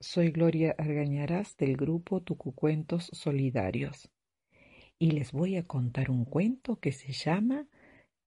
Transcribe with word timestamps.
soy 0.00 0.30
Gloria 0.30 0.76
Argañarás 0.78 1.56
del 1.56 1.76
grupo 1.76 2.20
Tucucuentos 2.20 3.10
Solidarios 3.12 4.08
y 4.96 5.10
les 5.10 5.32
voy 5.32 5.56
a 5.56 5.66
contar 5.66 6.10
un 6.10 6.24
cuento 6.24 6.78
que 6.78 6.92
se 6.92 7.12
llama 7.12 7.66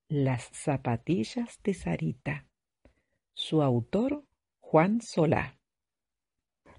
Las 0.10 0.50
zapatillas 0.52 1.60
de 1.64 1.74
Sarita. 1.74 2.46
Su 3.34 3.62
autor, 3.62 4.26
Juan 4.60 5.02
Solá. 5.02 5.58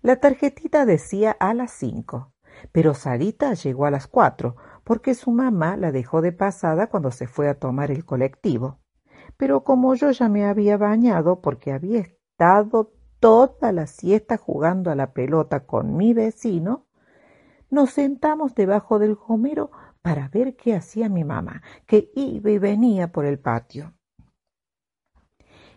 La 0.03 0.17
tarjetita 0.17 0.85
decía 0.85 1.31
a 1.41 1.55
las 1.55 1.73
cinco, 1.73 2.35
pero 2.71 2.93
Sarita 2.93 3.55
llegó 3.55 3.87
a 3.87 3.91
las 3.91 4.07
cuatro 4.07 4.57
porque 4.85 5.15
su 5.15 5.31
mamá 5.31 5.77
la 5.77 5.91
dejó 5.91 6.21
de 6.21 6.33
pasada 6.33 6.89
cuando 6.89 7.11
se 7.11 7.27
fue 7.27 7.49
a 7.49 7.59
tomar 7.59 7.91
el 7.91 8.05
colectivo. 8.05 8.81
Pero 9.39 9.65
como 9.65 9.95
yo 9.95 10.11
ya 10.11 10.29
me 10.29 10.45
había 10.45 10.77
bañado 10.77 11.41
porque 11.41 11.73
había 11.73 12.01
estado 12.01 12.93
toda 13.23 13.70
la 13.70 13.86
siesta 13.86 14.36
jugando 14.36 14.91
a 14.91 14.96
la 14.96 15.12
pelota 15.12 15.64
con 15.64 15.96
mi 15.96 16.13
vecino, 16.13 16.89
nos 17.71 17.90
sentamos 17.90 18.57
debajo 18.57 18.99
del 18.99 19.14
gomero 19.14 19.71
para 20.03 20.26
ver 20.26 20.57
qué 20.57 20.75
hacía 20.75 21.08
mi 21.08 21.22
mamá, 21.22 21.63
que 21.86 22.11
iba 22.16 22.50
y 22.50 22.58
venía 22.58 23.13
por 23.13 23.25
el 23.25 23.39
patio. 23.39 23.94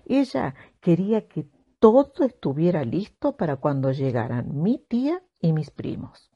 Ella 0.05 0.55
quería 0.79 1.27
que 1.27 1.47
todo 1.77 2.25
estuviera 2.25 2.83
listo 2.83 3.37
para 3.37 3.57
cuando 3.57 3.91
llegaran 3.91 4.63
mi 4.63 4.79
tía 4.79 5.21
y 5.39 5.53
mis 5.53 5.69
primos. 5.69 6.31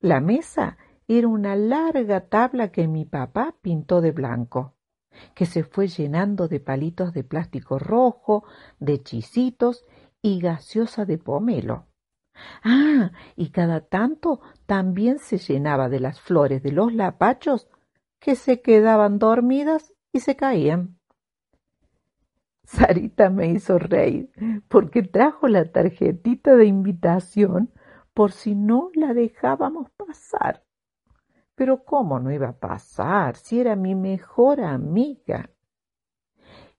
La 0.00 0.20
mesa 0.20 0.76
era 1.06 1.28
una 1.28 1.54
larga 1.54 2.26
tabla 2.28 2.72
que 2.72 2.88
mi 2.88 3.04
papá 3.04 3.54
pintó 3.62 4.00
de 4.00 4.10
blanco, 4.10 4.74
que 5.34 5.46
se 5.46 5.64
fue 5.64 5.88
llenando 5.88 6.48
de 6.48 6.60
palitos 6.60 7.12
de 7.12 7.24
plástico 7.24 7.78
rojo, 7.78 8.44
de 8.78 9.02
chisitos 9.02 9.84
y 10.22 10.40
gaseosa 10.40 11.04
de 11.04 11.18
pomelo. 11.18 11.86
Ah, 12.62 13.12
y 13.36 13.50
cada 13.50 13.80
tanto 13.80 14.40
también 14.66 15.18
se 15.18 15.38
llenaba 15.38 15.88
de 15.88 16.00
las 16.00 16.20
flores 16.20 16.62
de 16.62 16.72
los 16.72 16.92
lapachos 16.92 17.68
que 18.18 18.36
se 18.36 18.60
quedaban 18.60 19.18
dormidas 19.18 19.94
y 20.12 20.20
se 20.20 20.36
caían. 20.36 20.98
Sarita 22.64 23.30
me 23.30 23.48
hizo 23.48 23.78
reír 23.78 24.30
porque 24.68 25.02
trajo 25.02 25.48
la 25.48 25.72
tarjetita 25.72 26.54
de 26.54 26.66
invitación 26.66 27.72
por 28.14 28.32
si 28.32 28.54
no 28.54 28.90
la 28.94 29.12
dejábamos 29.12 29.90
pasar. 29.90 30.62
Pero 31.60 31.84
¿cómo 31.84 32.18
no 32.18 32.32
iba 32.32 32.48
a 32.48 32.58
pasar 32.58 33.36
si 33.36 33.60
era 33.60 33.76
mi 33.76 33.94
mejor 33.94 34.62
amiga? 34.62 35.50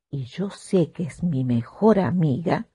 Y 0.09 0.23
yo 0.23 0.49
sé 0.49 0.91
que 0.91 1.03
es 1.03 1.21
mi 1.21 1.43
mejor 1.43 1.99
amiga 1.99 2.67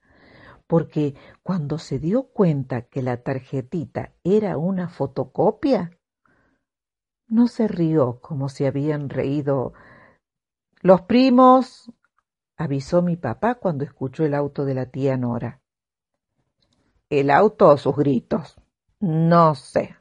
porque 0.67 1.15
cuando 1.43 1.77
se 1.77 1.99
dio 1.99 2.29
cuenta 2.29 2.83
que 2.83 3.01
la 3.01 3.23
tarjetita 3.23 4.13
era 4.23 4.57
una 4.57 4.87
fotocopia, 4.87 5.99
no 7.27 7.49
se 7.49 7.67
rió 7.67 8.21
como 8.21 8.47
si 8.47 8.65
habían 8.65 9.09
reído. 9.09 9.73
Los 10.79 11.01
primos, 11.01 11.91
avisó 12.55 13.01
mi 13.01 13.17
papá 13.17 13.55
cuando 13.55 13.83
escuchó 13.83 14.23
el 14.23 14.33
auto 14.33 14.63
de 14.63 14.75
la 14.75 14.85
tía 14.85 15.17
Nora. 15.17 15.59
¿El 17.09 17.29
auto 17.29 17.67
o 17.67 17.75
sus 17.75 17.97
gritos? 17.97 18.55
No 19.01 19.55
sé, 19.55 19.96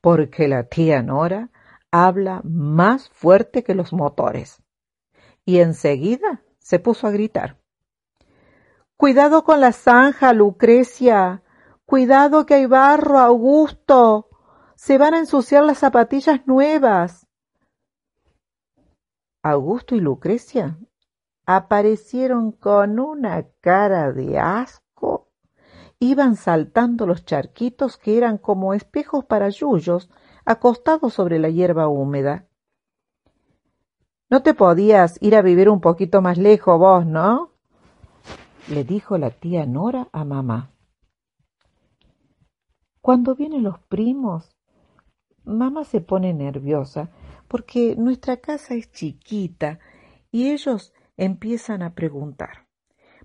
porque 0.00 0.48
la 0.48 0.64
tía 0.64 1.02
Nora 1.02 1.50
habla 1.90 2.40
más 2.44 3.08
fuerte 3.10 3.62
que 3.62 3.74
los 3.74 3.92
motores. 3.92 4.62
Y 5.44 5.58
enseguida 5.60 6.42
se 6.58 6.78
puso 6.78 7.06
a 7.06 7.10
gritar. 7.10 7.58
Cuidado 8.96 9.44
con 9.44 9.60
la 9.60 9.72
zanja, 9.72 10.32
Lucrecia. 10.32 11.42
Cuidado 11.86 12.46
que 12.46 12.54
hay 12.54 12.66
barro, 12.66 13.18
Augusto. 13.18 14.28
Se 14.76 14.98
van 14.98 15.14
a 15.14 15.18
ensuciar 15.18 15.64
las 15.64 15.78
zapatillas 15.78 16.46
nuevas. 16.46 17.26
Augusto 19.42 19.94
y 19.94 20.00
Lucrecia 20.00 20.78
aparecieron 21.46 22.52
con 22.52 23.00
una 23.00 23.46
cara 23.60 24.12
de 24.12 24.38
asco. 24.38 24.89
Iban 26.00 26.34
saltando 26.34 27.06
los 27.06 27.24
charquitos 27.24 27.96
que 27.96 28.16
eran 28.16 28.38
como 28.38 28.74
espejos 28.74 29.24
para 29.24 29.48
yuyos 29.50 30.10
acostados 30.44 31.14
sobre 31.14 31.38
la 31.38 31.50
hierba 31.50 31.86
húmeda. 31.88 32.48
No 34.28 34.42
te 34.42 34.54
podías 34.54 35.18
ir 35.20 35.36
a 35.36 35.42
vivir 35.42 35.68
un 35.68 35.80
poquito 35.80 36.22
más 36.22 36.38
lejos 36.38 36.78
vos, 36.78 37.06
¿no? 37.06 37.50
le 38.70 38.84
dijo 38.84 39.18
la 39.18 39.30
tía 39.30 39.66
Nora 39.66 40.08
a 40.12 40.24
mamá. 40.24 40.72
Cuando 43.00 43.34
vienen 43.34 43.64
los 43.64 43.80
primos, 43.80 44.56
mamá 45.44 45.84
se 45.84 46.00
pone 46.00 46.32
nerviosa 46.32 47.10
porque 47.48 47.96
nuestra 47.96 48.36
casa 48.36 48.74
es 48.74 48.92
chiquita 48.92 49.80
y 50.30 50.50
ellos 50.50 50.92
empiezan 51.16 51.82
a 51.82 51.94
preguntar, 51.94 52.68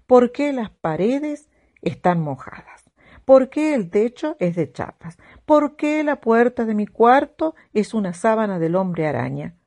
¿por 0.08 0.32
qué 0.32 0.52
las 0.52 0.72
paredes 0.72 1.50
están 1.86 2.22
mojadas? 2.22 2.84
¿Por 3.24 3.50
qué 3.50 3.74
el 3.74 3.90
techo 3.90 4.36
es 4.40 4.56
de 4.56 4.72
chapas? 4.72 5.18
¿Por 5.46 5.76
qué 5.76 6.04
la 6.04 6.22
puerta 6.22 6.66
de 6.66 6.76
mi 6.76 6.86
cuarto 6.86 7.56
es 7.74 7.94
una 7.94 8.14
sábana 8.14 8.60
del 8.60 8.76
hombre 8.76 9.08
araña? 9.08 9.58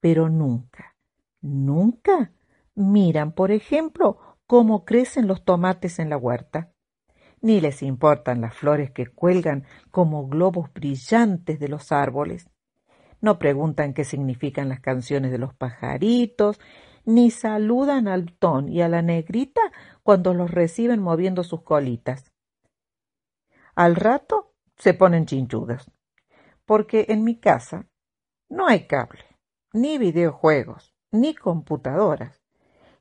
Pero 0.00 0.28
nunca, 0.28 0.96
nunca 1.40 2.32
miran, 2.74 3.32
por 3.32 3.50
ejemplo, 3.50 4.18
cómo 4.46 4.84
crecen 4.84 5.26
los 5.26 5.44
tomates 5.44 5.98
en 5.98 6.10
la 6.10 6.18
huerta. 6.18 6.72
Ni 7.40 7.60
les 7.60 7.82
importan 7.82 8.42
las 8.42 8.54
flores 8.54 8.90
que 8.90 9.06
cuelgan 9.06 9.64
como 9.90 10.28
globos 10.28 10.72
brillantes 10.72 11.58
de 11.58 11.68
los 11.68 11.92
árboles. 11.92 12.48
No 13.20 13.38
preguntan 13.38 13.94
qué 13.94 14.04
significan 14.04 14.68
las 14.68 14.80
canciones 14.80 15.30
de 15.30 15.38
los 15.38 15.54
pajaritos, 15.54 16.60
ni 17.04 17.30
saludan 17.30 18.06
al 18.06 18.32
ton 18.32 18.68
y 18.68 18.82
a 18.82 18.88
la 18.88 19.02
negrita 19.02 19.60
cuando 20.02 20.34
los 20.34 20.50
reciben 20.50 21.00
moviendo 21.00 21.44
sus 21.44 21.62
colitas. 21.62 22.32
Al 23.74 23.96
rato 23.96 24.54
se 24.76 24.94
ponen 24.94 25.26
chinchudas, 25.26 25.90
porque 26.64 27.06
en 27.08 27.24
mi 27.24 27.38
casa 27.38 27.86
no 28.48 28.66
hay 28.66 28.86
cable, 28.86 29.24
ni 29.72 29.98
videojuegos, 29.98 30.94
ni 31.10 31.34
computadoras 31.34 32.42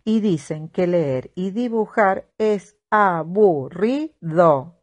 y 0.03 0.19
dicen 0.19 0.69
que 0.69 0.87
leer 0.87 1.31
y 1.35 1.51
dibujar 1.51 2.29
es 2.37 2.77
aburrido. 2.89 4.77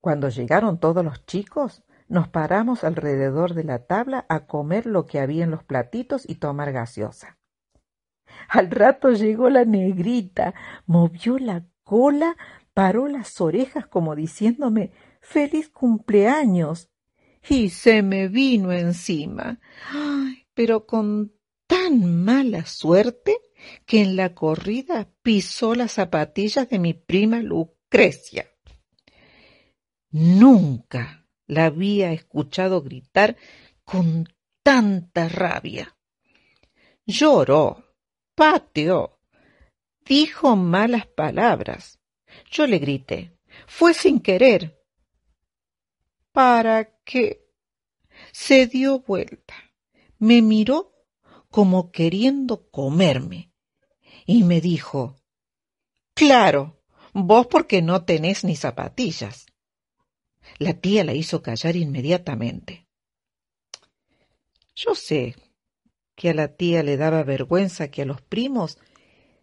Cuando 0.00 0.28
llegaron 0.28 0.78
todos 0.78 1.04
los 1.04 1.26
chicos, 1.26 1.82
nos 2.08 2.28
paramos 2.28 2.84
alrededor 2.84 3.54
de 3.54 3.64
la 3.64 3.86
tabla 3.86 4.24
a 4.28 4.46
comer 4.46 4.86
lo 4.86 5.06
que 5.06 5.20
había 5.20 5.44
en 5.44 5.50
los 5.50 5.64
platitos 5.64 6.28
y 6.28 6.36
tomar 6.36 6.72
gaseosa. 6.72 7.37
Al 8.48 8.70
rato 8.70 9.10
llegó 9.10 9.50
la 9.50 9.64
negrita, 9.64 10.54
movió 10.86 11.38
la 11.38 11.64
cola, 11.82 12.36
paró 12.74 13.08
las 13.08 13.40
orejas 13.40 13.86
como 13.86 14.14
diciéndome 14.14 14.92
feliz 15.20 15.68
cumpleaños 15.68 16.90
y 17.48 17.70
se 17.70 18.02
me 18.02 18.28
vino 18.28 18.72
encima. 18.72 19.60
Ay, 19.92 20.46
pero 20.54 20.86
con 20.86 21.32
tan 21.66 22.24
mala 22.24 22.66
suerte 22.66 23.38
que 23.84 24.02
en 24.02 24.16
la 24.16 24.34
corrida 24.34 25.08
pisó 25.22 25.74
las 25.74 25.92
zapatillas 25.92 26.68
de 26.68 26.78
mi 26.78 26.94
prima 26.94 27.40
Lucrecia. 27.40 28.46
Nunca 30.10 31.26
la 31.46 31.66
había 31.66 32.12
escuchado 32.12 32.82
gritar 32.82 33.36
con 33.84 34.28
tanta 34.62 35.28
rabia. 35.28 35.96
Lloró, 37.06 37.84
pateó, 38.38 39.18
dijo 40.06 40.54
malas 40.54 41.08
palabras. 41.08 41.98
Yo 42.48 42.68
le 42.68 42.78
grité. 42.78 43.36
Fue 43.66 43.94
sin 43.94 44.20
querer. 44.20 44.80
¿Para 46.30 47.00
qué? 47.04 47.44
Se 48.30 48.68
dio 48.68 49.00
vuelta, 49.00 49.54
me 50.18 50.40
miró 50.40 50.94
como 51.50 51.90
queriendo 51.90 52.70
comerme. 52.70 53.52
Y 54.24 54.44
me 54.44 54.60
dijo, 54.60 55.16
Claro, 56.14 56.80
vos 57.12 57.48
porque 57.48 57.82
no 57.82 58.04
tenés 58.04 58.44
ni 58.44 58.54
zapatillas. 58.54 59.46
La 60.58 60.74
tía 60.74 61.02
la 61.02 61.14
hizo 61.14 61.42
callar 61.42 61.74
inmediatamente. 61.74 62.86
Yo 64.76 64.94
sé 64.94 65.34
que 66.18 66.30
a 66.30 66.34
la 66.34 66.48
tía 66.48 66.82
le 66.82 66.96
daba 66.96 67.22
vergüenza 67.22 67.92
que 67.92 68.02
a 68.02 68.04
los 68.04 68.20
primos 68.20 68.76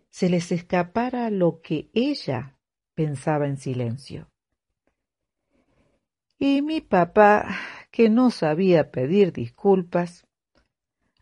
se 0.10 0.30
les 0.30 0.52
escapara 0.52 1.30
lo 1.30 1.62
que 1.62 1.90
ella 1.94 2.58
pensaba 2.94 3.48
en 3.48 3.56
silencio. 3.56 4.30
Y 6.38 6.62
mi 6.62 6.82
papá, 6.82 7.48
que 7.92 8.10
no 8.10 8.30
sabía 8.30 8.92
pedir 8.92 9.32
disculpas, 9.32 10.28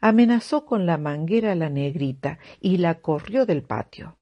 amenazó 0.02 0.66
con 0.66 0.88
la 0.88 0.98
manguera 0.98 1.52
a 1.52 1.56
la 1.56 1.70
negrita 1.70 2.40
y 2.60 2.78
la 2.78 3.00
corrió 3.00 3.46
del 3.46 3.62
patio. 3.62 4.18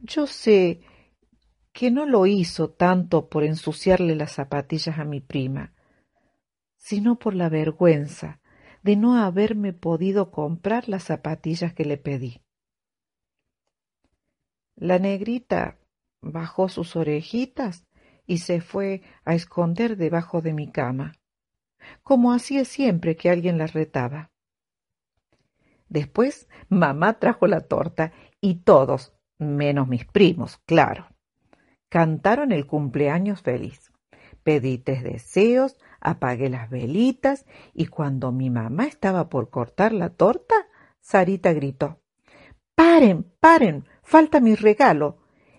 Yo 0.00 0.26
sé 0.26 0.80
que 1.74 1.90
no 1.90 2.06
lo 2.06 2.24
hizo 2.24 2.70
tanto 2.70 3.28
por 3.28 3.44
ensuciarle 3.44 4.16
las 4.16 4.32
zapatillas 4.32 4.98
a 4.98 5.04
mi 5.04 5.20
prima, 5.20 5.74
sino 6.78 7.18
por 7.18 7.34
la 7.34 7.50
vergüenza 7.50 8.40
de 8.86 8.94
no 8.94 9.16
haberme 9.16 9.72
podido 9.72 10.30
comprar 10.30 10.88
las 10.88 11.02
zapatillas 11.02 11.74
que 11.74 11.84
le 11.84 11.96
pedí. 11.96 12.40
La 14.76 15.00
negrita 15.00 15.76
bajó 16.22 16.68
sus 16.68 16.94
orejitas 16.94 17.84
y 18.26 18.38
se 18.38 18.60
fue 18.60 19.02
a 19.24 19.34
esconder 19.34 19.96
debajo 19.96 20.40
de 20.40 20.52
mi 20.52 20.70
cama, 20.70 21.14
como 22.04 22.32
hacía 22.32 22.64
siempre 22.64 23.16
que 23.16 23.28
alguien 23.28 23.58
la 23.58 23.66
retaba. 23.66 24.30
Después 25.88 26.48
mamá 26.68 27.18
trajo 27.18 27.48
la 27.48 27.62
torta 27.62 28.12
y 28.40 28.60
todos, 28.60 29.12
menos 29.36 29.88
mis 29.88 30.04
primos, 30.04 30.58
claro, 30.64 31.08
cantaron 31.88 32.52
el 32.52 32.68
cumpleaños 32.68 33.42
feliz. 33.42 33.90
Pedí 34.44 34.78
tres 34.78 35.02
deseos, 35.02 35.76
apagué 36.00 36.48
las 36.48 36.70
velitas 36.70 37.46
y 37.74 37.86
cuando 37.86 38.32
mi 38.32 38.50
mamá 38.50 38.86
estaba 38.86 39.28
por 39.28 39.50
cortar 39.50 39.92
la 39.92 40.10
torta, 40.10 40.54
Sarita 41.00 41.52
gritó 41.52 42.00
Paren, 42.74 43.32
paren, 43.40 43.86
falta 44.02 44.40
mi 44.40 44.54
regalo. 44.54 45.18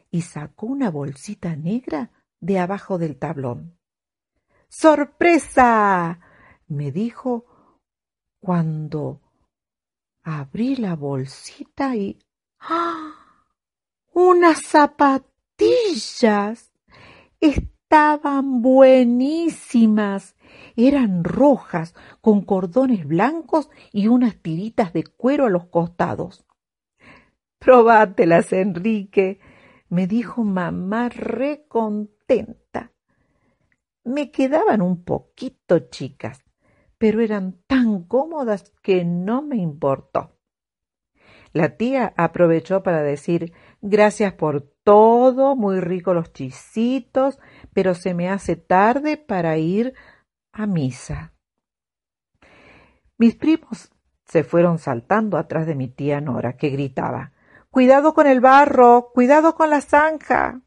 y 0.09 0.21
sacó 0.21 0.67
una 0.67 0.89
bolsita 0.89 1.55
negra 1.55 2.11
de 2.39 2.59
abajo 2.59 2.97
del 2.97 3.17
tablón. 3.17 3.77
¡Sorpresa! 4.69 6.19
me 6.67 6.91
dijo 6.91 7.45
cuando 8.39 9.21
abrí 10.23 10.75
la 10.75 10.95
bolsita 10.95 11.95
y 11.95 12.19
¡Ah! 12.59 13.45
unas 14.13 14.61
zapatillas. 14.61 16.71
Estaban 17.89 18.61
buenísimas. 18.61 20.35
Eran 20.75 21.23
rojas, 21.23 21.95
con 22.19 22.41
cordones 22.41 23.07
blancos 23.07 23.69
y 23.93 24.07
unas 24.07 24.35
tiritas 24.41 24.91
de 24.91 25.05
cuero 25.05 25.45
a 25.45 25.49
los 25.49 25.67
costados. 25.67 26.45
Probátelas, 27.59 28.51
Enrique, 28.51 29.39
me 29.87 30.05
dijo 30.05 30.43
mamá 30.43 31.07
recontenta. 31.07 32.91
Me 34.03 34.31
quedaban 34.31 34.81
un 34.81 35.05
poquito 35.05 35.79
chicas, 35.79 36.43
pero 36.97 37.21
eran 37.21 37.61
tan 37.67 38.03
cómodas 38.03 38.73
que 38.83 39.05
no 39.05 39.41
me 39.41 39.55
importó. 39.55 40.37
La 41.53 41.77
tía 41.77 42.13
aprovechó 42.17 42.83
para 42.83 43.01
decir 43.01 43.53
gracias 43.81 44.33
por 44.33 44.75
todo, 44.87 45.57
muy 45.57 45.81
rico 45.81 46.13
los 46.13 46.31
chisitos, 46.31 47.39
pero 47.73 47.93
se 47.93 48.13
me 48.13 48.29
hace 48.29 48.55
tarde 48.55 49.17
para 49.17 49.57
ir 49.57 49.93
a 50.53 50.65
misa. 50.65 51.33
Mis 53.17 53.35
primos 53.35 53.91
se 54.23 54.45
fueron 54.45 54.79
saltando 54.79 55.37
atrás 55.37 55.67
de 55.67 55.75
mi 55.75 55.89
tía 55.89 56.21
Nora, 56.21 56.55
que 56.55 56.69
gritaba 56.69 57.33
Cuidado 57.69 58.13
con 58.13 58.27
el 58.27 58.39
barro, 58.39 59.11
cuidado 59.13 59.55
con 59.55 59.71
la 59.71 59.81
zanja. 59.81 60.61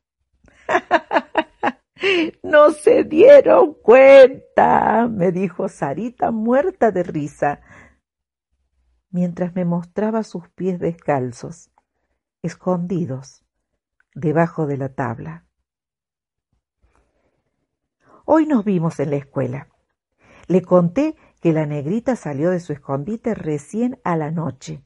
no 2.42 2.72
se 2.72 3.04
dieron 3.04 3.72
cuenta, 3.72 5.08
me 5.08 5.32
dijo 5.32 5.70
Sarita 5.70 6.30
muerta 6.30 6.90
de 6.90 7.04
risa, 7.04 7.62
mientras 9.08 9.54
me 9.54 9.64
mostraba 9.64 10.24
sus 10.24 10.46
pies 10.50 10.78
descalzos, 10.78 11.70
escondidos 12.42 13.46
debajo 14.14 14.66
de 14.66 14.76
la 14.76 14.90
tabla. 14.90 15.46
Hoy 18.24 18.46
nos 18.46 18.64
vimos 18.64 19.00
en 19.00 19.10
la 19.10 19.16
escuela. 19.16 19.68
Le 20.46 20.62
conté 20.62 21.16
que 21.40 21.52
la 21.52 21.66
negrita 21.66 22.16
salió 22.16 22.50
de 22.50 22.60
su 22.60 22.72
escondite 22.72 23.34
recién 23.34 23.98
a 24.04 24.16
la 24.16 24.30
noche, 24.30 24.84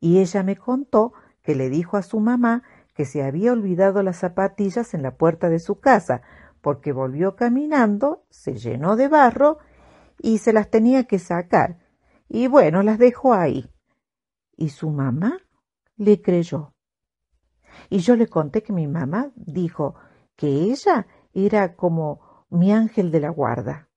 y 0.00 0.18
ella 0.18 0.42
me 0.42 0.56
contó 0.56 1.12
que 1.42 1.54
le 1.54 1.68
dijo 1.68 1.96
a 1.96 2.02
su 2.02 2.20
mamá 2.20 2.62
que 2.94 3.04
se 3.04 3.22
había 3.22 3.52
olvidado 3.52 4.02
las 4.02 4.18
zapatillas 4.18 4.94
en 4.94 5.02
la 5.02 5.16
puerta 5.16 5.48
de 5.48 5.58
su 5.58 5.80
casa, 5.80 6.22
porque 6.60 6.92
volvió 6.92 7.36
caminando, 7.36 8.24
se 8.30 8.54
llenó 8.54 8.96
de 8.96 9.08
barro 9.08 9.58
y 10.18 10.38
se 10.38 10.52
las 10.52 10.70
tenía 10.70 11.04
que 11.04 11.18
sacar. 11.18 11.78
Y 12.28 12.46
bueno, 12.46 12.82
las 12.82 12.98
dejó 12.98 13.34
ahí. 13.34 13.70
Y 14.56 14.68
su 14.70 14.90
mamá 14.90 15.38
le 15.96 16.22
creyó. 16.22 16.74
Y 17.90 17.98
yo 17.98 18.16
le 18.16 18.26
conté 18.26 18.62
que 18.62 18.72
mi 18.72 18.86
mamá 18.86 19.32
dijo 19.36 19.94
que 20.36 20.48
ella 20.48 21.06
era 21.32 21.76
como 21.76 22.46
mi 22.50 22.72
ángel 22.72 23.10
de 23.10 23.20
la 23.20 23.30
guarda. 23.30 23.88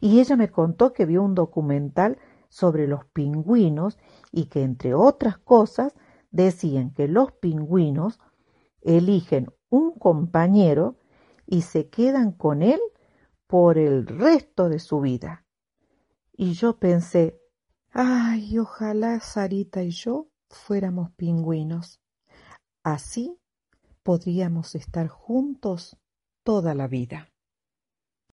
Y 0.00 0.20
ella 0.20 0.36
me 0.36 0.50
contó 0.50 0.92
que 0.92 1.06
vio 1.06 1.22
un 1.22 1.34
documental 1.34 2.18
sobre 2.48 2.86
los 2.86 3.06
pingüinos 3.06 3.98
y 4.30 4.46
que, 4.46 4.62
entre 4.62 4.94
otras 4.94 5.38
cosas, 5.38 5.94
decían 6.30 6.92
que 6.92 7.08
los 7.08 7.32
pingüinos 7.32 8.20
eligen 8.82 9.48
un 9.70 9.92
compañero 9.92 10.96
y 11.46 11.62
se 11.62 11.88
quedan 11.88 12.32
con 12.32 12.62
él 12.62 12.80
por 13.46 13.78
el 13.78 14.06
resto 14.06 14.68
de 14.68 14.78
su 14.78 15.00
vida. 15.00 15.44
Y 16.32 16.52
yo 16.52 16.78
pensé, 16.78 17.38
ay, 17.92 18.58
ojalá 18.58 19.20
Sarita 19.20 19.82
y 19.82 19.90
yo 19.90 20.28
fuéramos 20.48 21.10
pingüinos. 21.12 22.00
Así 22.84 23.38
podríamos 24.02 24.74
estar 24.74 25.08
juntos 25.08 25.96
toda 26.44 26.74
la 26.74 26.88
vida. 26.88 27.31